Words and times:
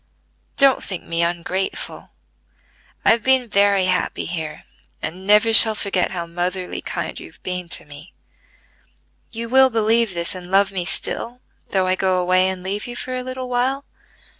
"Don't 0.57 0.81
think 0.83 1.03
me 1.03 1.21
ungrateful. 1.21 2.09
I 3.05 3.11
have 3.11 3.21
been 3.21 3.47
very 3.47 3.85
happy 3.85 4.25
here, 4.25 4.63
and 4.99 5.27
never 5.27 5.53
shall 5.53 5.75
forget 5.75 6.09
how 6.09 6.25
motherly 6.25 6.81
kind 6.81 7.19
you 7.19 7.29
have 7.29 7.43
been 7.43 7.69
to 7.69 7.85
me. 7.85 8.11
You 9.29 9.47
will 9.47 9.69
believe 9.69 10.15
this 10.15 10.33
and 10.33 10.49
love 10.49 10.71
me 10.71 10.85
still, 10.85 11.39
though 11.69 11.85
I 11.85 11.93
go 11.93 12.17
away 12.17 12.47
and 12.49 12.63
leave 12.63 12.87
you 12.87 12.95
for 12.95 13.15
a 13.15 13.21
little 13.21 13.47
while?" 13.47 13.85